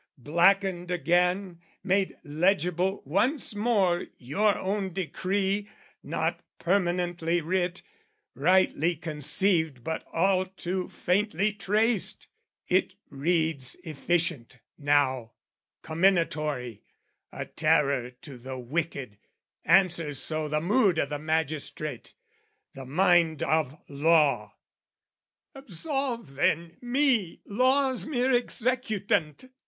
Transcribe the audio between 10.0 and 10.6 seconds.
all